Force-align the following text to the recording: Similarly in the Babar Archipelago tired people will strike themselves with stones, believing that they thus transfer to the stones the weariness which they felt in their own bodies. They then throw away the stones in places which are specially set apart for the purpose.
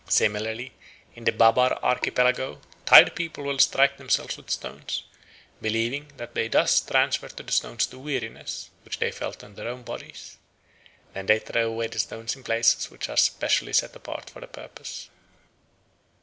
Similarly 0.09 0.73
in 1.13 1.25
the 1.25 1.31
Babar 1.31 1.75
Archipelago 1.83 2.59
tired 2.87 3.13
people 3.15 3.43
will 3.43 3.59
strike 3.59 3.97
themselves 3.97 4.35
with 4.35 4.49
stones, 4.49 5.03
believing 5.61 6.11
that 6.17 6.33
they 6.33 6.47
thus 6.47 6.81
transfer 6.81 7.27
to 7.27 7.43
the 7.43 7.51
stones 7.51 7.85
the 7.85 7.99
weariness 7.99 8.71
which 8.83 8.97
they 8.97 9.11
felt 9.11 9.43
in 9.43 9.53
their 9.53 9.67
own 9.67 9.83
bodies. 9.83 10.39
They 11.13 11.21
then 11.21 11.39
throw 11.41 11.67
away 11.71 11.85
the 11.85 11.99
stones 11.99 12.35
in 12.35 12.41
places 12.43 12.89
which 12.89 13.09
are 13.09 13.15
specially 13.17 13.73
set 13.73 13.95
apart 13.95 14.31
for 14.31 14.39
the 14.39 14.47
purpose. 14.47 15.11